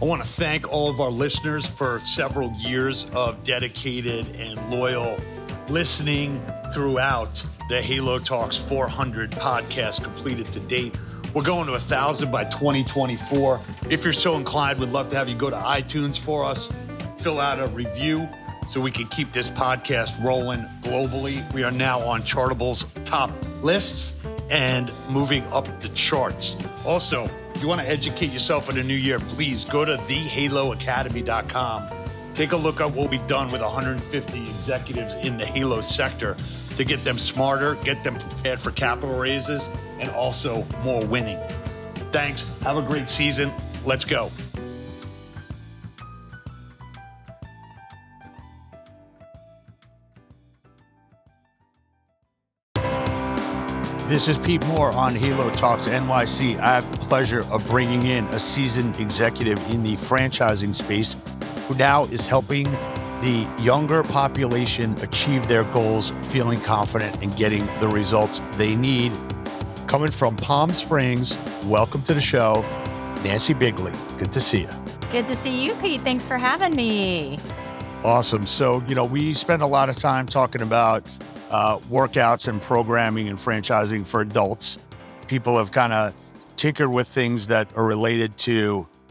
[0.00, 5.16] I want to thank all of our listeners for several years of dedicated and loyal
[5.68, 6.40] listening
[6.72, 10.96] throughout the Halo Talks 400 podcast completed to date.
[11.34, 13.60] We're going to a thousand by 2024.
[13.90, 16.68] If you're so inclined, we'd love to have you go to iTunes for us,
[17.18, 18.28] fill out a review
[18.68, 21.52] so we can keep this podcast rolling globally.
[21.52, 24.14] We are now on Chartable's top lists
[24.48, 26.56] and moving up the charts.
[26.86, 27.28] Also,
[27.58, 31.90] if you want to educate yourself in the new year, please go to thehaloacademy.com.
[32.32, 36.36] Take a look at what we've done with 150 executives in the Halo sector
[36.76, 41.40] to get them smarter, get them prepared for capital raises, and also more winning.
[42.12, 42.46] Thanks.
[42.62, 43.52] Have a great season.
[43.84, 44.30] Let's go.
[54.08, 56.58] This is Pete Moore on Halo Talks NYC.
[56.60, 61.20] I have the pleasure of bringing in a seasoned executive in the franchising space
[61.66, 62.64] who now is helping
[63.20, 69.12] the younger population achieve their goals, feeling confident and getting the results they need.
[69.86, 71.36] Coming from Palm Springs,
[71.66, 72.64] welcome to the show,
[73.22, 73.92] Nancy Bigley.
[74.18, 74.70] Good to see you.
[75.12, 76.00] Good to see you, Pete.
[76.00, 77.38] Thanks for having me.
[78.02, 78.46] Awesome.
[78.46, 81.04] So, you know, we spend a lot of time talking about
[81.50, 84.78] uh, workouts and programming and franchising for adults.
[85.26, 86.14] People have kind of
[86.56, 88.52] tinkered with things that are related to,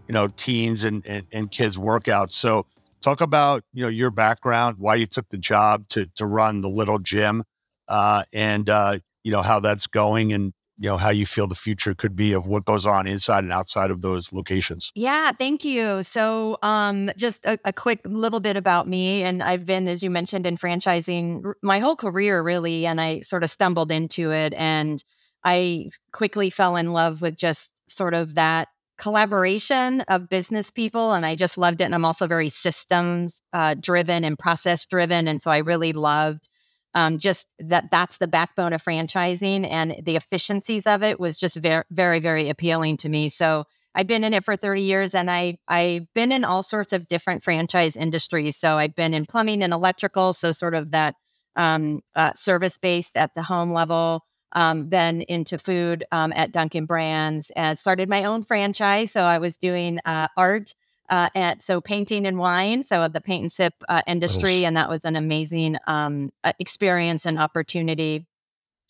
[0.08, 2.32] you know, teens and, and, and kids workouts.
[2.32, 2.66] So
[3.02, 6.70] talk about, you know, your background, why you took the job to, to run the
[6.70, 7.44] little gym
[7.88, 11.56] uh, and, uh, you know, how that's going and, you know how you feel the
[11.56, 14.92] future could be of what goes on inside and outside of those locations.
[14.95, 16.03] Yeah thank you.
[16.03, 20.09] So um, just a, a, quick little bit about me and i've been as you
[20.09, 25.03] mentioned in franchising my whole career really and i sort of stumbled into it and
[25.44, 31.25] i quickly fell in love with just sort of that collaboration of business people and
[31.25, 35.41] i just loved it and i'm also very systems uh, driven and process driven and
[35.41, 36.50] so i really loved
[36.97, 41.56] um, just that that's the backbone of franchising and the efficiencies of it was just
[41.56, 43.30] very very very appealing to me.
[43.30, 46.94] So i've been in it for 30 years and i i've been in all sorts
[46.94, 48.58] of different franchise industries.
[48.58, 51.13] So i've been in plumbing and electrical so sort of that
[51.56, 56.85] um, uh, service based at the home level um, then into food um, at dunkin
[56.88, 59.12] brands and started my own franchise.
[59.12, 60.74] So i was doing uh, art
[61.09, 64.90] uh, at so painting and wine, so the paint and sip uh, industry, and that
[64.90, 68.25] was an amazing um, uh, experience and opportunity.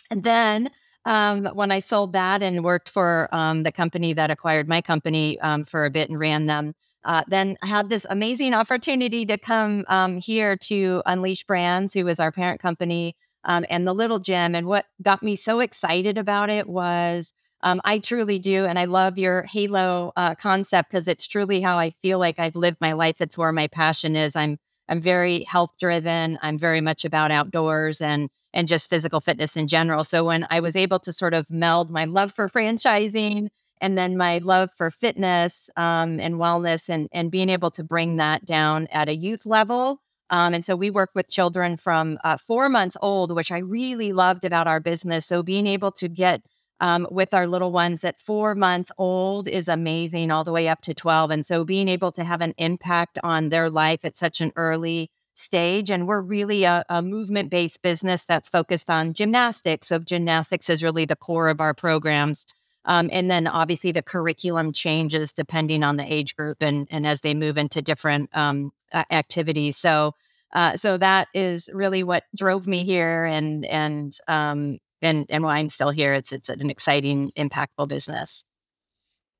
[0.09, 0.69] And then
[1.05, 5.39] um, when I sold that and worked for um, the company that acquired my company
[5.41, 6.73] um, for a bit and ran them,
[7.05, 12.03] uh, then I had this amazing opportunity to come um, here to Unleashed Brands, who
[12.03, 14.55] was our parent company, um, and the Little Gym.
[14.55, 17.33] And what got me so excited about it was
[17.67, 18.65] um, I truly do.
[18.65, 22.55] And I love your Halo uh, concept because it's truly how I feel like I've
[22.55, 23.19] lived my life.
[23.19, 24.35] It's where my passion is.
[24.35, 24.57] I'm
[24.89, 26.39] I'm very health driven.
[26.41, 30.05] I'm very much about outdoors and and just physical fitness in general.
[30.05, 33.49] So when I was able to sort of meld my love for franchising
[33.81, 38.15] and then my love for fitness um, and wellness and and being able to bring
[38.15, 39.99] that down at a youth level.
[40.29, 44.13] Um, and so we work with children from uh, four months old, which I really
[44.13, 45.25] loved about our business.
[45.25, 46.41] So being able to get
[46.79, 50.81] um, with our little ones at four months old is amazing, all the way up
[50.81, 51.31] to 12.
[51.31, 55.09] And so being able to have an impact on their life at such an early
[55.33, 55.89] stage.
[55.89, 59.87] And we're really a, a movement based business that's focused on gymnastics.
[59.87, 62.45] So gymnastics is really the core of our programs.
[62.85, 67.21] Um, and then obviously the curriculum changes depending on the age group and, and as
[67.21, 68.71] they move into different um,
[69.11, 69.77] activities.
[69.77, 70.13] So
[70.53, 75.57] uh, so that is really what drove me here and and um, and and why
[75.57, 76.13] I'm still here.
[76.13, 78.43] It's it's an exciting, impactful business.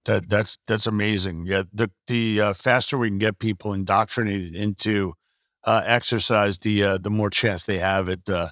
[0.06, 1.46] That that's that's amazing.
[1.46, 5.14] Yeah, the the uh, faster we can get people indoctrinated into
[5.66, 8.50] uh, exercise, the uh, the more chance they have at uh,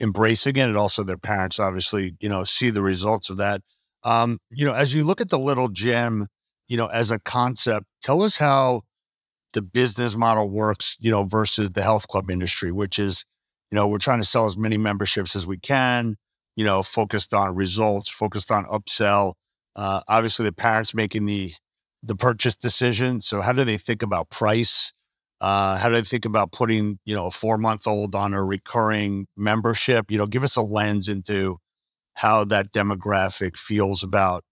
[0.00, 3.60] embracing it, and also their parents obviously you know see the results of that.
[4.04, 6.28] Um, you know, as you look at the little gym,
[6.68, 8.82] you know, as a concept, tell us how
[9.52, 13.24] the business model works, you know, versus the health club industry, which is,
[13.70, 16.16] you know, we're trying to sell as many memberships as we can
[16.56, 19.34] you know, focused on results, focused on upsell.
[19.76, 21.52] Uh, obviously, the parents making the
[22.02, 23.20] the purchase decision.
[23.20, 24.92] So, how do they think about price?
[25.40, 28.42] Uh, how do they think about putting you know a four month old on a
[28.42, 30.10] recurring membership?
[30.10, 31.58] You know, give us a lens into
[32.14, 34.42] how that demographic feels about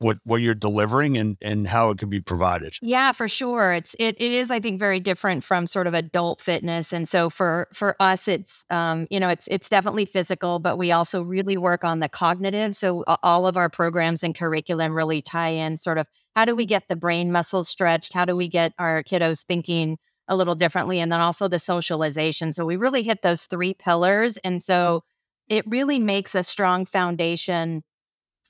[0.00, 2.74] what what you're delivering and and how it can be provided.
[2.82, 3.72] Yeah, for sure.
[3.72, 7.30] It's it it is I think very different from sort of adult fitness and so
[7.30, 11.56] for for us it's um you know it's it's definitely physical but we also really
[11.56, 15.98] work on the cognitive so all of our programs and curriculum really tie in sort
[15.98, 18.12] of how do we get the brain muscles stretched?
[18.12, 19.98] How do we get our kiddos thinking
[20.28, 22.52] a little differently and then also the socialization.
[22.52, 25.02] So we really hit those three pillars and so
[25.48, 27.82] it really makes a strong foundation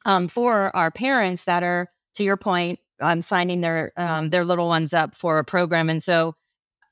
[0.05, 4.69] um, for our parents that are, to your point, um, signing their um, their little
[4.69, 5.88] ones up for a program.
[5.88, 6.35] And so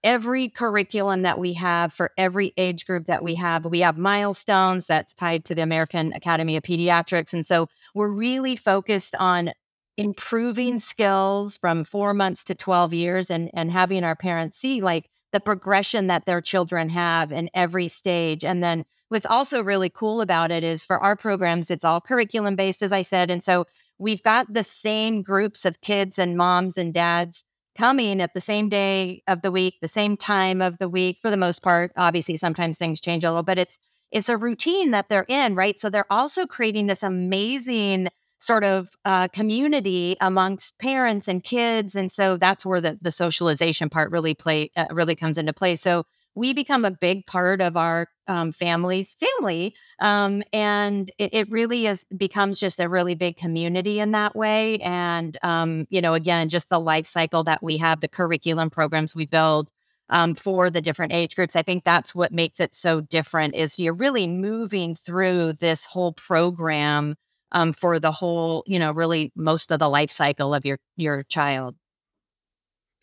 [0.04, 4.86] every curriculum that we have for every age group that we have, we have milestones
[4.86, 7.32] that's tied to the American Academy of Pediatrics.
[7.32, 9.52] And so we're really focused on
[9.96, 15.10] improving skills from four months to 12 years and, and having our parents see like
[15.32, 18.44] the progression that their children have in every stage.
[18.44, 22.56] And then what's also really cool about it is for our programs, it's all curriculum
[22.56, 23.30] based, as I said.
[23.30, 23.66] And so
[23.98, 27.44] we've got the same groups of kids and moms and dads
[27.76, 31.30] coming at the same day of the week, the same time of the week for
[31.30, 31.92] the most part.
[31.96, 33.78] Obviously, sometimes things change a little, but it's
[34.10, 35.78] it's a routine that they're in, right?
[35.78, 38.08] So they're also creating this amazing
[38.38, 43.88] sort of uh, community amongst parents and kids, and so that's where the the socialization
[43.88, 45.76] part really play uh, really comes into play.
[45.76, 46.04] So
[46.38, 49.74] we become a big part of our um, family's family.
[49.98, 54.78] Um, and it, it, really is becomes just a really big community in that way.
[54.78, 59.16] And, um, you know, again, just the life cycle that we have, the curriculum programs
[59.16, 59.70] we build
[60.10, 61.56] um, for the different age groups.
[61.56, 66.12] I think that's what makes it so different is you're really moving through this whole
[66.12, 67.16] program
[67.50, 71.24] um, for the whole, you know, really most of the life cycle of your, your
[71.24, 71.74] child.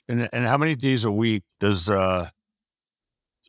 [0.07, 2.29] And, and how many days a week does, uh,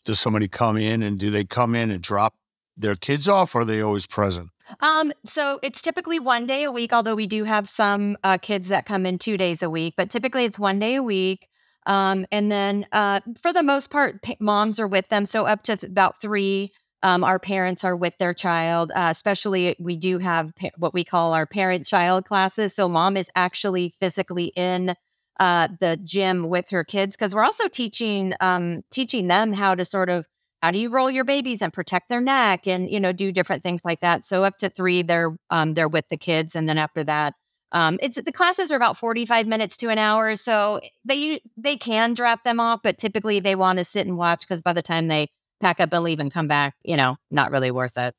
[0.07, 2.35] does somebody come in and do they come in and drop
[2.77, 4.51] their kids off or are they always present?
[4.81, 8.69] Um, so it's typically one day a week, although we do have some uh, kids
[8.69, 11.49] that come in two days a week, but typically it's one day a week.
[11.87, 15.25] Um, and then uh, for the most part, p- moms are with them.
[15.25, 16.73] So up to th- about three,
[17.03, 18.91] um, our parents are with their child.
[18.95, 22.75] Uh, especially, we do have pa- what we call our parent child classes.
[22.75, 24.97] So mom is actually physically in
[25.41, 29.85] uh, the gym with her kids because we're also teaching um, teaching them how to
[29.85, 30.27] sort of
[30.63, 33.63] how do you roll your babies and protect their neck and you know do different
[33.63, 34.25] things like that.
[34.25, 37.35] So up to three, they're um, they're with the kids, and then after that,
[37.73, 40.35] um, it's the classes are about forty five minutes to an hour.
[40.35, 44.41] So they they can drop them off, but typically they want to sit and watch
[44.41, 45.29] because by the time they
[45.61, 48.15] pack up and leave and come back, you know, not really worth it.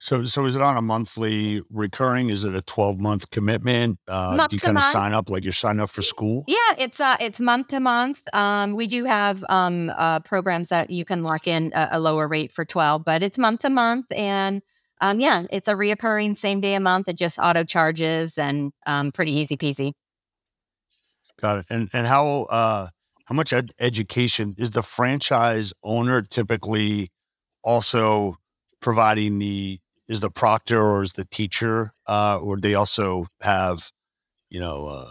[0.00, 2.30] So, so is it on a monthly recurring?
[2.30, 3.98] Is it a twelve month commitment?
[4.06, 4.86] Uh, month do you kind month.
[4.86, 6.44] of sign up like you're signing up for school?
[6.46, 8.22] Yeah, it's uh, it's month to month.
[8.32, 12.28] Um, we do have um uh, programs that you can lock in a, a, lower
[12.28, 14.62] rate for twelve, but it's month to month, and
[15.00, 17.08] um, yeah, it's a reoccurring same day a month.
[17.08, 19.94] It just auto charges and um, pretty easy peasy.
[21.40, 21.66] Got it.
[21.70, 22.88] And and how uh
[23.24, 27.10] how much ed- education is the franchise owner typically
[27.62, 28.36] also
[28.80, 33.90] providing the is the proctor or is the teacher, uh, or they also have,
[34.50, 35.10] you know, uh,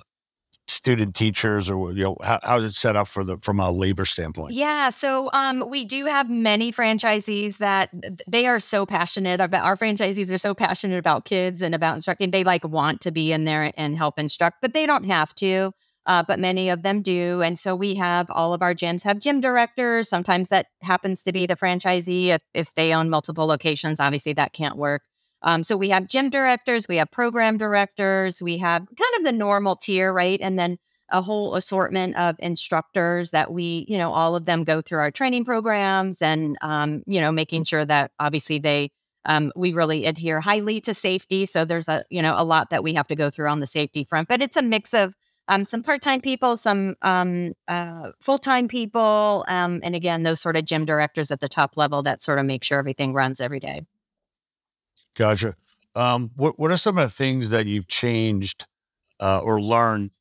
[0.67, 3.71] student teachers or you know how, how is it set up for the from a
[3.71, 4.53] labor standpoint?
[4.53, 7.89] Yeah so um we do have many franchisees that
[8.27, 12.31] they are so passionate about our franchisees are so passionate about kids and about instructing
[12.31, 15.71] they like want to be in there and help instruct but they don't have to
[16.07, 17.41] uh, but many of them do.
[17.41, 20.09] And so we have all of our gyms have gym directors.
[20.09, 22.27] Sometimes that happens to be the franchisee.
[22.27, 25.03] If, if they own multiple locations, obviously that can't work.
[25.43, 29.31] Um, so we have gym directors, we have program directors, we have kind of the
[29.31, 30.39] normal tier, right?
[30.41, 30.77] And then
[31.11, 35.11] a whole assortment of instructors that we, you know, all of them go through our
[35.11, 38.89] training programs and, um, you know, making sure that obviously they,
[39.25, 41.45] um, we really adhere highly to safety.
[41.45, 43.67] So there's a, you know, a lot that we have to go through on the
[43.67, 45.13] safety front, but it's a mix of
[45.47, 50.65] um, some part-time people, some um, uh, full-time people, um, and again, those sort of
[50.65, 53.83] gym directors at the top level that sort of make sure everything runs every day.
[55.15, 55.55] Gotcha.
[55.95, 58.65] Um, what What are some of the things that you've changed
[59.19, 60.11] uh, or learned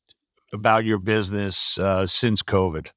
[0.51, 2.87] about your business uh, since COVID?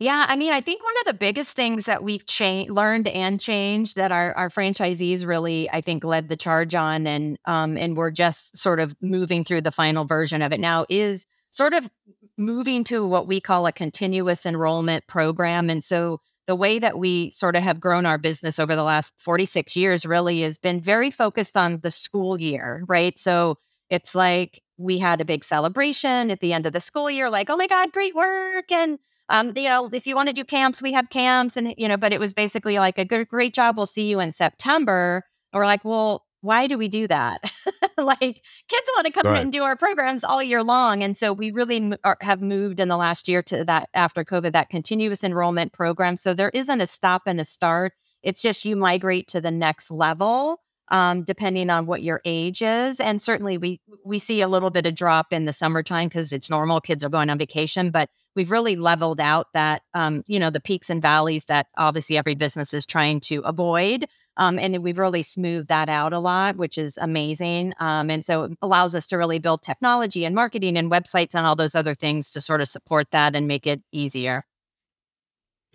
[0.00, 3.40] Yeah, I mean, I think one of the biggest things that we've changed, learned and
[3.40, 7.96] changed that our, our franchisees really, I think, led the charge on, and um, and
[7.96, 11.90] we're just sort of moving through the final version of it now is sort of
[12.36, 15.70] moving to what we call a continuous enrollment program.
[15.70, 19.14] And so the way that we sort of have grown our business over the last
[19.18, 23.18] 46 years really has been very focused on the school year, right?
[23.18, 23.58] So
[23.90, 27.50] it's like we had a big celebration at the end of the school year, like,
[27.50, 28.70] oh my God, great work.
[28.70, 31.56] And, um, you know, if you want to do camps, we have camps.
[31.56, 33.76] And, you know, but it was basically like a good, great job.
[33.76, 35.24] We'll see you in September.
[35.52, 37.50] Or like, well, why do we do that?
[37.98, 39.42] like kids want to come right.
[39.42, 41.02] and do our programs all year long.
[41.02, 44.24] And so we really m- are, have moved in the last year to that after
[44.24, 46.16] COVID, that continuous enrollment program.
[46.16, 47.92] So there isn't a stop and a start.
[48.22, 50.60] It's just you migrate to the next level.
[50.90, 54.86] Um, depending on what your age is, and certainly we we see a little bit
[54.86, 56.80] of drop in the summertime because it's normal.
[56.80, 60.60] Kids are going on vacation, but we've really leveled out that um, you know the
[60.60, 64.06] peaks and valleys that obviously every business is trying to avoid
[64.38, 67.74] um, and we've really smoothed that out a lot, which is amazing.
[67.80, 71.44] Um, and so it allows us to really build technology and marketing and websites and
[71.44, 74.44] all those other things to sort of support that and make it easier.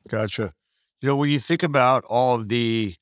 [0.08, 0.54] Gotcha.
[1.02, 2.96] You know, when you think about all of the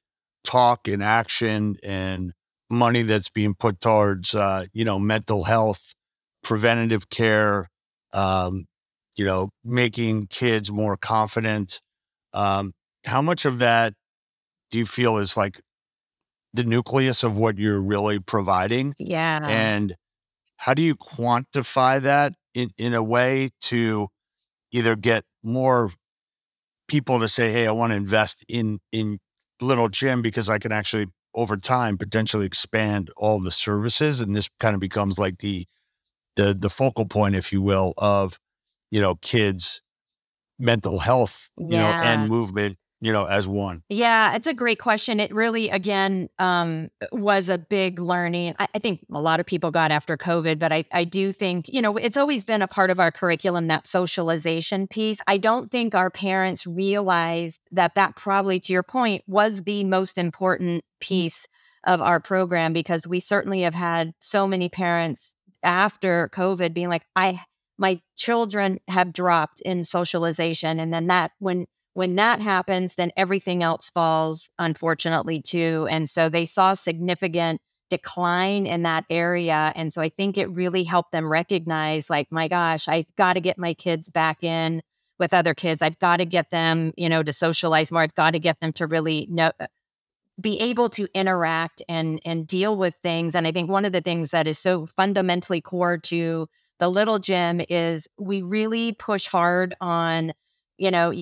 [0.44, 2.34] talk and action and
[2.70, 5.94] money that's being put towards, uh, you know, mental health,
[6.44, 7.70] preventative care,
[8.14, 8.66] um,
[9.16, 11.82] you know, making kids more confident.
[12.34, 12.74] Um,
[13.06, 13.94] how much of that
[14.72, 15.62] do you feel is like
[16.54, 18.96] the nucleus of what you're really providing?
[18.98, 19.40] Yeah.
[19.44, 19.96] And
[20.58, 24.08] how do you quantify that in, in a way to
[24.72, 25.92] either get more
[26.88, 29.20] people to say, hey, I want to invest in in
[29.62, 34.50] little Gym because I can actually over time potentially expand all the services and this
[34.60, 35.66] kind of becomes like the
[36.36, 38.40] the the focal point if you will of
[38.90, 39.82] you know kids
[40.60, 41.80] mental health you yeah.
[41.80, 43.82] know and movement you know, as one?
[43.90, 45.20] Yeah, it's a great question.
[45.20, 48.54] It really, again, um, was a big learning.
[48.60, 51.68] I, I, think a lot of people got after COVID, but I, I do think,
[51.68, 55.20] you know, it's always been a part of our curriculum, that socialization piece.
[55.26, 60.20] I don't think our parents realized that that probably, to your point, was the most
[60.20, 61.48] important piece
[61.86, 67.06] of our program because we certainly have had so many parents after COVID being like,
[67.16, 67.42] I,
[67.80, 70.80] my children have dropped in socialization.
[70.80, 75.88] And then that, when, when that happens, then everything else falls, unfortunately, too.
[75.90, 79.74] And so they saw significant decline in that area.
[79.76, 83.42] And so I think it really helped them recognize, like, my gosh, I've got to
[83.42, 84.82] get my kids back in
[85.20, 85.82] with other kids.
[85.82, 88.02] I've got to get them, you know, to socialize more.
[88.02, 89.68] I've got to get them to really know uh,
[90.40, 94.02] be able to interact and and deal with things and i think one of the
[94.02, 96.48] things that is so fundamentally core to
[96.80, 100.32] the little gym is we really push hard on
[100.78, 101.14] you know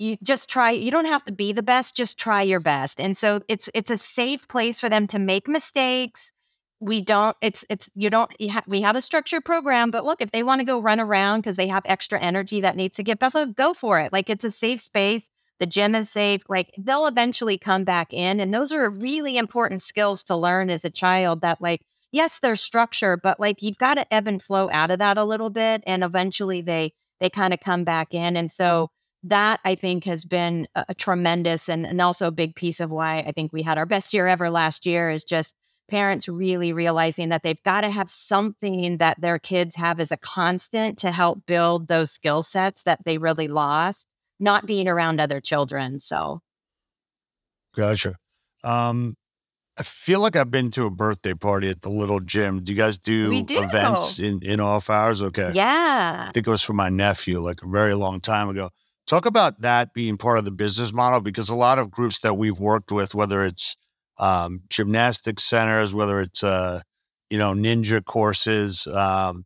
[0.00, 2.98] you just try you don't have to be the best just try your best.
[2.98, 6.32] And so it's it's a safe place for them to make mistakes.
[6.80, 10.22] We don't it's it's you don't you ha- we have a structured program but look
[10.22, 13.02] if they want to go run around because they have extra energy that needs to
[13.02, 14.10] get better go for it.
[14.10, 15.28] Like it's a safe space.
[15.58, 16.42] The gym is safe.
[16.48, 20.82] Like they'll eventually come back in and those are really important skills to learn as
[20.86, 24.70] a child that like yes there's structure but like you've got to ebb and flow
[24.72, 28.34] out of that a little bit and eventually they they kind of come back in.
[28.34, 28.90] And so
[29.22, 32.90] that I think has been a, a tremendous and, and also a big piece of
[32.90, 35.54] why I think we had our best year ever last year is just
[35.90, 40.16] parents really realizing that they've got to have something that their kids have as a
[40.16, 44.06] constant to help build those skill sets that they really lost
[44.38, 46.40] not being around other children so
[47.74, 48.14] gotcha
[48.62, 49.16] um
[49.78, 52.62] I feel like I've been to a birthday party at the little gym.
[52.62, 53.62] Do you guys do, do.
[53.62, 55.22] events in, in off hours?
[55.22, 55.52] Okay.
[55.54, 56.26] Yeah.
[56.28, 58.68] I think it was for my nephew like a very long time ago.
[59.06, 62.34] Talk about that being part of the business model because a lot of groups that
[62.34, 63.76] we've worked with, whether it's
[64.18, 66.80] um, gymnastic centers, whether it's uh,
[67.28, 69.44] you know ninja courses, um,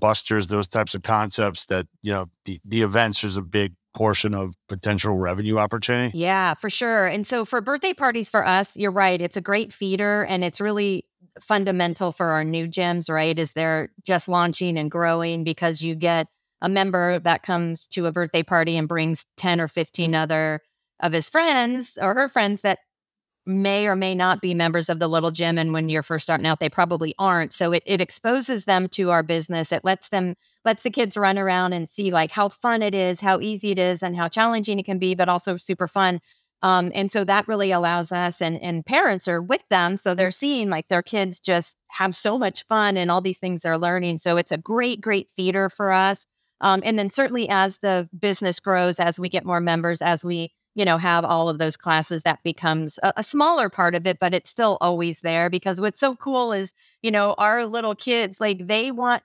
[0.00, 4.34] Buster's, those types of concepts that you know the the events is a big portion
[4.34, 6.16] of potential revenue opportunity.
[6.16, 7.06] Yeah, for sure.
[7.06, 9.20] And so for birthday parties for us, you're right.
[9.20, 11.04] It's a great feeder and it's really
[11.40, 13.38] fundamental for our new gyms, right?
[13.38, 16.28] Is they're just launching and growing because you get
[16.60, 20.60] a member that comes to a birthday party and brings 10 or 15 other
[21.00, 22.78] of his friends or her friends that
[23.46, 26.46] may or may not be members of the little gym and when you're first starting
[26.46, 27.52] out they probably aren't.
[27.52, 29.72] So it, it exposes them to our business.
[29.72, 30.34] It lets them
[30.64, 33.78] lets the kids run around and see like how fun it is how easy it
[33.78, 36.20] is and how challenging it can be but also super fun.
[36.60, 40.30] Um, and so that really allows us and and parents are with them so they're
[40.30, 44.18] seeing like their kids just have so much fun and all these things they're learning.
[44.18, 46.26] So it's a great great feeder for us
[46.60, 50.52] um, and then certainly as the business grows, as we get more members, as we
[50.74, 54.18] you know have all of those classes, that becomes a, a smaller part of it,
[54.18, 58.40] but it's still always there because what's so cool is you know our little kids
[58.40, 59.22] like they want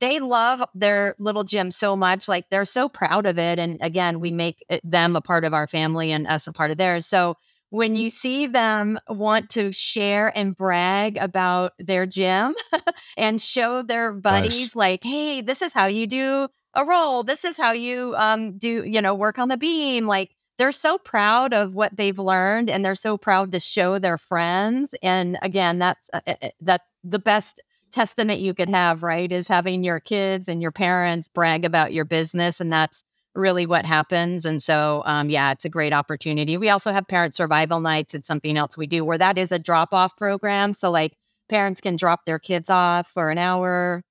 [0.00, 4.20] they love their little gym so much like they're so proud of it and again
[4.20, 7.36] we make them a part of our family and us a part of theirs so
[7.70, 12.54] when you see them want to share and brag about their gym
[13.16, 14.76] and show their buddies nice.
[14.76, 17.24] like hey this is how you do a roll.
[17.24, 20.06] This is how you um do, you know, work on the beam.
[20.06, 24.18] Like they're so proud of what they've learned and they're so proud to show their
[24.18, 27.60] friends and again that's uh, uh, uh, that's the best
[27.92, 32.04] testament you could have right is having your kids and your parents brag about your
[32.04, 33.04] business and that's
[33.34, 37.34] really what happens and so um, yeah it's a great opportunity we also have parent
[37.34, 40.90] survival nights it's something else we do where that is a drop off program so
[40.90, 41.12] like
[41.48, 44.02] parents can drop their kids off for an hour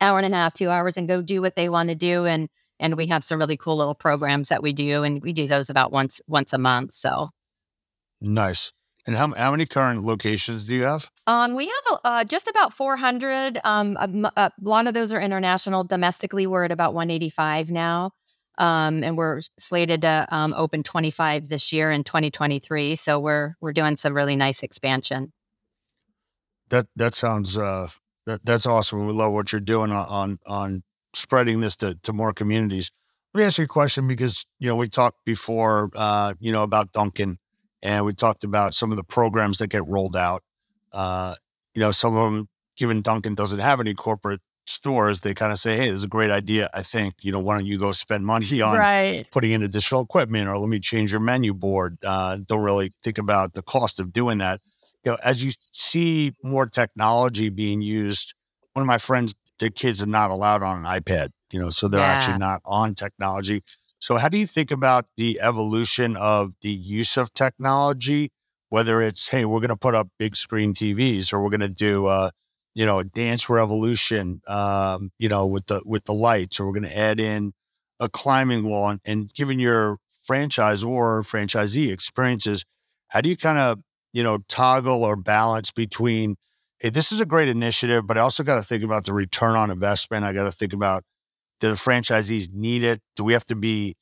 [0.00, 2.48] hour and a half two hours and go do what they want to do and
[2.78, 5.70] and we have some really cool little programs that we do and we do those
[5.70, 7.30] about once once a month so.
[8.20, 8.72] Nice.
[9.06, 11.10] And how, how many current locations do you have?
[11.26, 15.84] Um, we have uh, just about 400 um, a, a, lot of those are international.
[15.84, 18.12] Domestically we're at about 185 now
[18.58, 23.72] um, and we're slated to um, open 25 this year in 2023 so we're we're
[23.72, 25.32] doing some really nice expansion.
[26.68, 27.88] That that sounds uh,
[28.30, 30.82] that, that's awesome we love what you're doing on on
[31.14, 32.90] spreading this to, to more communities.
[33.34, 36.62] Let me ask you a question because, you know, we talked before, uh, you know,
[36.62, 37.38] about Dunkin,
[37.82, 40.42] and we talked about some of the programs that get rolled out.
[40.92, 41.36] Uh,
[41.74, 45.58] you know, some of them, given Dunkin doesn't have any corporate stores, they kind of
[45.58, 46.68] say, Hey, this is a great idea.
[46.74, 49.30] I think, you know, why don't you go spend money on right.
[49.30, 51.98] putting in additional equipment or let me change your menu board?
[52.04, 54.60] Uh, don't really think about the cost of doing that.
[55.04, 58.34] You know, as you see more technology being used,
[58.74, 61.86] one of my friends the kids are not allowed on an iPad, you know, so
[61.86, 62.06] they're yeah.
[62.06, 63.62] actually not on technology.
[63.98, 68.30] So, how do you think about the evolution of the use of technology?
[68.70, 71.68] Whether it's, hey, we're going to put up big screen TVs, or we're going to
[71.68, 72.30] do, uh,
[72.74, 76.72] you know, a dance revolution, um, you know, with the with the lights, or we're
[76.72, 77.52] going to add in
[78.00, 82.64] a climbing wall, and, and given your franchise or franchisee experiences,
[83.08, 83.80] how do you kind of,
[84.12, 86.36] you know, toggle or balance between
[86.80, 89.54] hey, this is a great initiative, but I also got to think about the return
[89.54, 90.24] on investment.
[90.24, 91.04] I got to think about
[91.60, 93.00] do the franchisees need it?
[93.16, 93.96] Do we have to be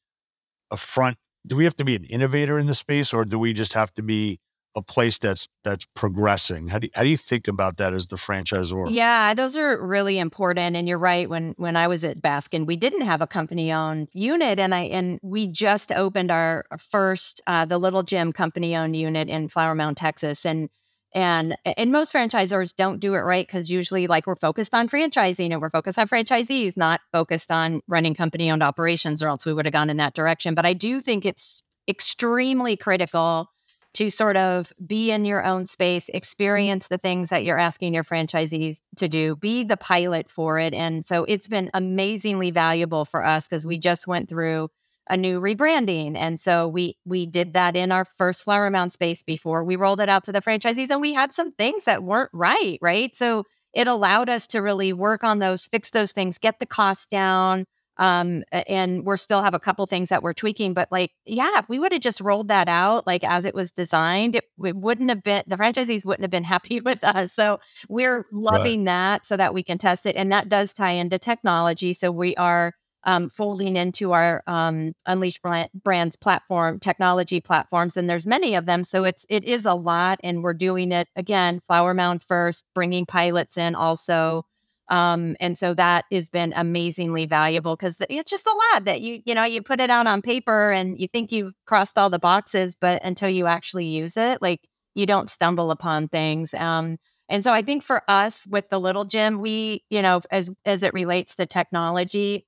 [0.71, 1.17] a front?
[1.47, 3.93] Do we have to be an innovator in the space, or do we just have
[3.95, 4.39] to be
[4.79, 6.69] a place that's that's progressing?
[6.69, 8.89] How do you, how do you think about that as the franchisor?
[8.91, 10.77] Yeah, those are really important.
[10.77, 11.29] And you're right.
[11.29, 14.85] When when I was at Baskin, we didn't have a company owned unit, and I
[14.85, 19.75] and we just opened our first uh, the Little Gym company owned unit in Flower
[19.75, 20.71] Mound, Texas, and
[21.15, 25.53] and and most franchisors don't do it right because usually like we're focused on franchising
[25.53, 29.53] and we're focused on franchisees, not focused on running company owned operations, or else we
[29.53, 30.55] would have gone in that direction.
[30.55, 33.49] But I do think it's extremely critical
[33.95, 36.17] to sort of be in your own space, mm-hmm.
[36.17, 40.75] experience the things that you're asking your franchisees to do, be the pilot for it.
[40.75, 44.69] And so it's been amazingly valuable for us because we just went through
[45.11, 46.17] a new rebranding.
[46.17, 50.01] And so we we did that in our first Flower Mound space before we rolled
[50.01, 53.17] it out to the franchisees and we had some things that weren't right, right?
[53.17, 57.11] So it allowed us to really work on those, fix those things, get the cost
[57.11, 57.65] down.
[57.99, 61.69] Um, and we're still have a couple things that we're tweaking, but like, yeah, if
[61.69, 65.09] we would have just rolled that out like as it was designed, it, it wouldn't
[65.09, 67.33] have been the franchisees wouldn't have been happy with us.
[67.33, 67.59] So
[67.89, 68.87] we're loving right.
[68.87, 70.17] that so that we can test it.
[70.17, 71.93] And that does tie into technology.
[71.93, 78.27] So we are um, folding into our um, Unleashed Brands platform, technology platforms, and there's
[78.27, 78.85] many of them.
[78.85, 83.07] So it's it is a lot, and we're doing it again, Flower Mound first, bringing
[83.07, 84.45] pilots in also,
[84.91, 89.21] um, and so that has been amazingly valuable because it's just a lot that you
[89.25, 92.19] you know you put it out on paper and you think you've crossed all the
[92.19, 96.55] boxes, but until you actually use it, like you don't stumble upon things.
[96.55, 96.99] Um,
[97.29, 100.83] and so I think for us with the little gym, we, you know, as as
[100.83, 102.47] it relates to technology,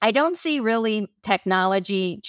[0.00, 2.22] I don't see really technology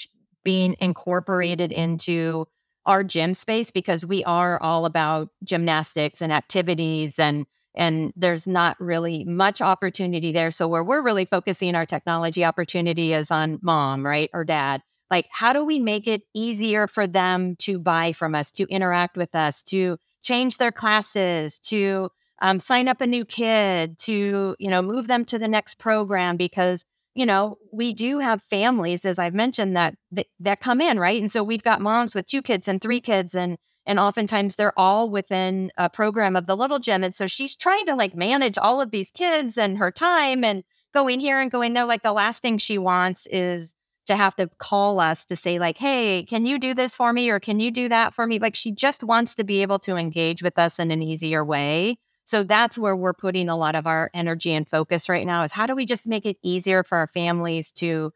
[0.43, 2.47] being incorporated into
[2.85, 7.45] our gym space because we are all about gymnastics and activities and
[7.77, 10.51] and there's not really much opportunity there.
[10.51, 14.81] So where we're really focusing our technology opportunity is on mom right or dad.
[15.09, 19.15] Like how do we make it easier for them to buy from us to interact
[19.15, 22.09] with us to change their classes to
[22.41, 26.35] um, sign up a new kid to you know move them to the next program?
[26.35, 26.83] Because
[27.17, 31.19] you know, we do have families, as I've mentioned, that, that that come in, right?
[31.19, 33.57] And so we've got moms with two kids and three kids, and
[33.87, 37.03] and oftentimes they're all within a program of the little gym.
[37.03, 40.63] And so she's trying to like manage all of these kids and her time and
[40.93, 41.85] going here and going there.
[41.85, 45.77] Like the last thing she wants is to have to call us to say, like,
[45.77, 47.29] hey, can you do this for me?
[47.29, 48.39] Or can you do that for me?
[48.39, 51.97] Like she just wants to be able to engage with us in an easier way.
[52.25, 55.53] So that's where we're putting a lot of our energy and focus right now is
[55.53, 58.11] how do we just make it easier for our families to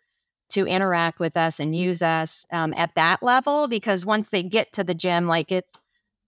[0.51, 4.71] to interact with us and use us um, at that level because once they get
[4.73, 5.81] to the gym like it's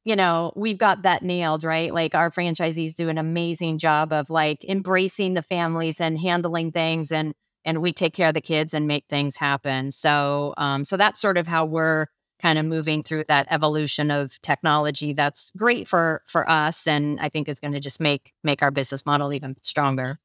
[0.06, 4.30] you know we've got that nailed right like our franchisees do an amazing job of
[4.30, 7.34] like embracing the families and handling things and
[7.66, 9.92] and we take care of the kids and make things happen.
[9.92, 12.08] So, um, so that's sort of how we're
[12.40, 15.14] kind of moving through that evolution of technology.
[15.14, 18.72] That's great for for us, and I think is going to just make make our
[18.72, 20.20] business model even stronger.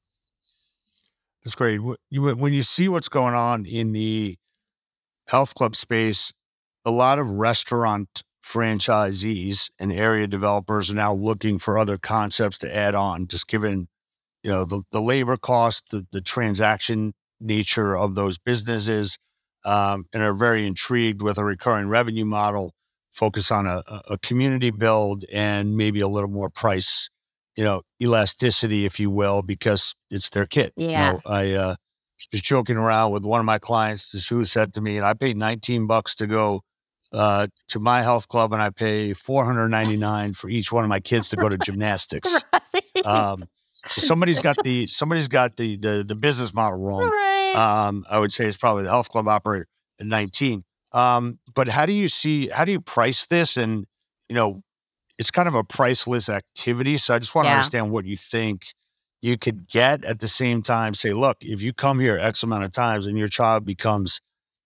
[1.45, 1.79] That's great.
[1.79, 4.37] When you see what's going on in the
[5.29, 6.33] health club space,
[6.85, 12.75] a lot of restaurant franchisees and area developers are now looking for other concepts to
[12.75, 13.89] add on, just given
[14.43, 19.19] you know the, the labor cost, the, the transaction nature of those businesses,
[19.65, 22.73] um, and are very intrigued with a recurring revenue model,
[23.11, 27.11] focus on a, a community build and maybe a little more price,
[27.59, 30.73] you know, elasticity, if you will, because it's their kit.
[30.77, 30.87] Yeah.
[30.87, 31.75] You know, I uh,
[32.31, 35.37] was joking around with one of my clients who said to me, and I paid
[35.37, 36.61] 19 bucks to go
[37.13, 41.31] uh, to my health club and I pay 499 for each one of my kids
[41.31, 42.45] to go to gymnastics.
[42.53, 43.05] Right.
[43.07, 43.43] Um,
[43.87, 47.11] so somebody's got the somebody's got the the, the business model wrong.
[47.11, 47.57] right.
[47.57, 49.67] Um, I would say it's probably the health club operator
[49.99, 50.63] at 19.
[50.93, 53.57] Um, but how do you see how do you price this?
[53.57, 53.85] And
[54.29, 54.63] you know,
[55.19, 56.97] it's kind of a priceless activity.
[56.97, 57.55] So I just want to Yeah.
[57.57, 58.67] understand what you think
[59.21, 60.95] you could get at the same time.
[60.95, 64.21] Say, look, if you come here X amount of times and your child becomes,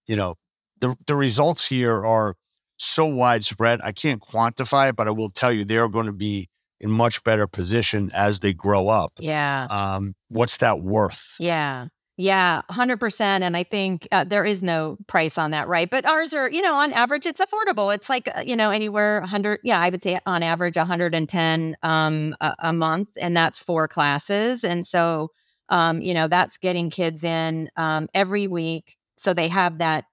[0.06, 0.34] you know,
[0.80, 2.34] the the results here are
[2.78, 3.80] so widespread.
[3.82, 6.48] I can't quantify it, but I will tell you they are going to be
[6.80, 9.12] in much better position as they grow up.
[9.18, 9.68] yeah.
[9.70, 11.36] Um, what's that worth?
[11.38, 11.86] Yeah.
[12.18, 13.42] Yeah, 100%.
[13.42, 15.88] And I think uh, there is no price on that, right?
[15.90, 17.94] But ours are, you know, on average, it's affordable.
[17.94, 22.34] It's like, uh, you know, anywhere 100, yeah, I would say on average 110 um,
[22.40, 23.08] a, a month.
[23.18, 24.62] And that's four classes.
[24.62, 25.30] And so,
[25.70, 28.96] um, you know, that's getting kids in um, every week.
[29.16, 30.04] So they have that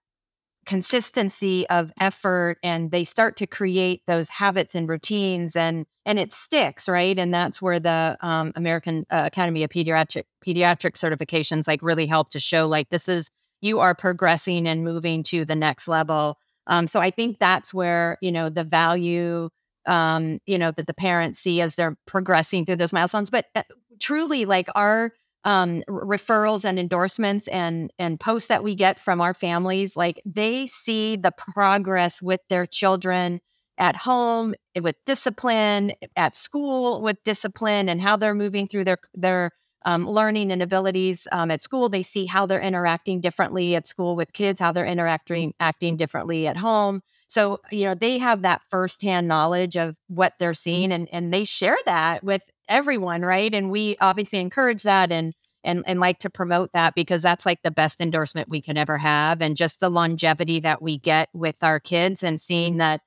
[0.70, 6.32] consistency of effort and they start to create those habits and routines and and it
[6.32, 7.18] sticks right?
[7.18, 12.30] And that's where the um, american uh, academy of pediatric pediatric certifications like really help
[12.30, 16.38] to show like this is you are progressing and moving to the next level.
[16.68, 19.50] Um, so i think that's where you know the value
[19.88, 23.32] um, you know that the parents see as they're progressing through those milestones.
[23.32, 23.64] But uh,
[24.00, 25.14] truly like our
[25.46, 30.22] um r- referrals and endorsements and and posts that we get from our families like
[30.26, 33.40] they see the progress with their children
[33.78, 38.98] at home eh, with discipline at school with discipline and how they're moving through their
[39.14, 39.52] their
[39.86, 41.88] um, learning and abilities um, at school.
[41.88, 46.48] They see how they're interacting differently at school with kids how they're interacting acting differently
[46.48, 47.02] at home.
[47.28, 51.44] So you know they have that firsthand knowledge of what they're seeing and and they
[51.46, 53.54] share that with everyone right?
[53.54, 57.62] And we obviously encourage that and and and like to promote that because that's like
[57.64, 61.58] the best endorsement we can ever have and just the longevity that we get with
[61.62, 63.02] our kids and seeing that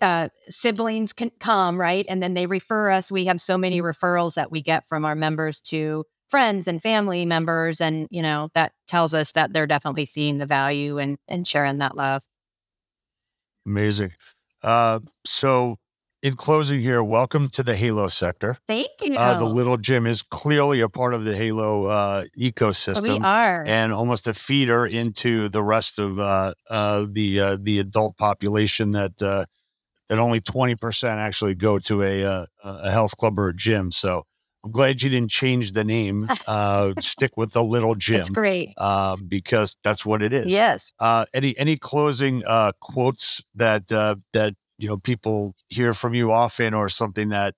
[0.00, 2.06] uh, siblings can come right?
[2.08, 3.10] And then they refer us.
[3.10, 7.26] We have so many referrals that we get from our members to friends and family
[7.26, 11.46] members and you know that tells us that they're definitely seeing the value and and
[11.46, 12.22] sharing that love.
[13.66, 14.12] Amazing.
[14.62, 15.78] Uh, so,
[16.22, 18.58] in closing here, welcome to the Halo sector.
[18.68, 22.52] thank you Uh, the Little Gym is clearly a part of the Halo uh, we
[22.52, 27.80] ecosystem are and almost a feeder into the rest of uh, uh, the uh, the
[27.80, 29.44] adult population that uh,
[30.08, 33.90] that only twenty percent actually go to a uh, a health club or a gym.
[33.90, 34.24] So
[34.64, 36.28] I'm glad you didn't change the name.
[36.46, 38.74] Uh, stick with the Little Gym great
[39.28, 40.52] because that's what it is.
[40.52, 46.12] yes Uh, any any closing uh, quotes that uh, that you know people hear from
[46.12, 47.54] you often, or something that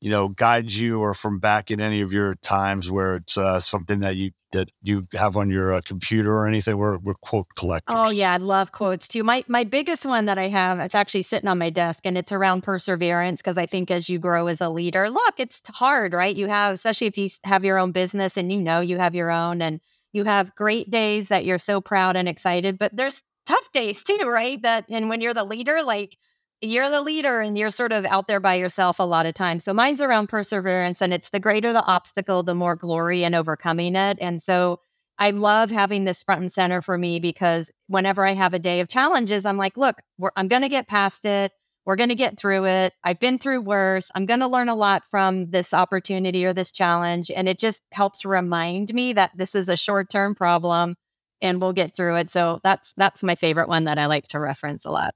[0.00, 3.60] you know guides you, or from back in any of your times where it's uh,
[3.60, 6.78] something that you that you have on your uh, computer or anything?
[6.78, 7.94] We're we're quote collectors.
[7.94, 9.22] Oh yeah, I love quotes too.
[9.22, 12.32] My my biggest one that I have, it's actually sitting on my desk and it's
[12.32, 16.34] around perseverance because I think as you grow as a leader, look, it's hard, right?
[16.34, 19.30] You have especially if you have your own business and you know you have your
[19.30, 19.82] own and
[20.14, 24.24] you have great days that you're so proud and excited, but there's tough days too,
[24.24, 24.62] right?
[24.62, 26.16] That and when you're the leader, like
[26.60, 29.64] you're the leader and you're sort of out there by yourself a lot of times.
[29.64, 33.96] So mine's around perseverance and it's the greater the obstacle, the more glory in overcoming
[33.96, 34.18] it.
[34.20, 34.80] And so
[35.18, 38.80] I love having this front and center for me because whenever I have a day
[38.80, 40.00] of challenges, I'm like, look,
[40.36, 41.52] I'm going to get past it.
[41.84, 42.94] We're going to get through it.
[43.04, 44.10] I've been through worse.
[44.14, 47.30] I'm going to learn a lot from this opportunity or this challenge.
[47.30, 50.94] And it just helps remind me that this is a short term problem
[51.42, 52.30] and we'll get through it.
[52.30, 55.14] So that's that's my favorite one that I like to reference a lot.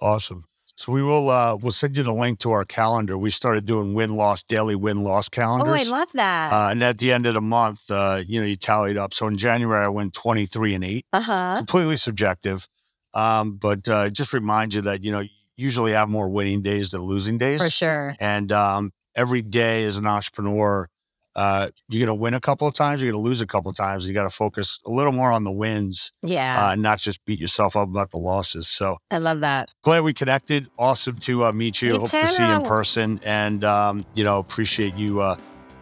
[0.00, 0.44] Awesome.
[0.78, 3.16] So we will uh, we'll send you the link to our calendar.
[3.16, 5.88] We started doing win loss daily win loss calendars.
[5.88, 6.52] Oh, I love that.
[6.52, 9.14] uh, and at the end of the month, uh, you know, you tallied up.
[9.14, 11.06] So in January, I went 23 and 8.
[11.14, 11.54] Uh huh.
[11.56, 12.68] completely subjective.
[13.14, 15.22] Um, but uh, just remind you that you know
[15.56, 18.14] usually have more winning days than losing days, For sure.
[18.20, 20.88] and um, every day as an entrepreneur,
[21.36, 23.70] uh, you're going to win a couple of times, you're going to lose a couple
[23.70, 24.06] of times.
[24.06, 26.66] You got to focus a little more on the wins, Yeah.
[26.68, 28.66] uh, and not just beat yourself up about the losses.
[28.66, 29.72] So I love that.
[29.82, 30.68] glad we connected.
[30.78, 31.92] Awesome to uh, meet you.
[31.92, 35.36] Me Hope to see you in person, and um, you know, appreciate you uh,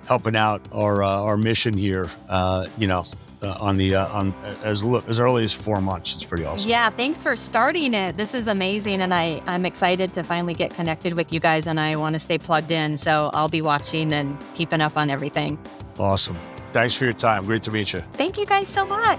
[0.08, 2.08] helping out our uh, our mission here.
[2.28, 3.04] Uh, you know,
[3.44, 6.14] uh, on the uh, on as as early as four months.
[6.14, 6.68] It's pretty awesome.
[6.68, 8.16] Yeah, thanks for starting it.
[8.16, 9.02] This is amazing.
[9.02, 12.18] And I, I'm excited to finally get connected with you guys and I want to
[12.18, 12.96] stay plugged in.
[12.96, 15.58] So I'll be watching and keeping up on everything.
[15.98, 16.38] Awesome.
[16.72, 17.44] Thanks for your time.
[17.44, 18.00] Great to meet you.
[18.12, 19.18] Thank you guys so much.